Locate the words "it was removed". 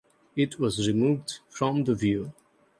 0.35-1.41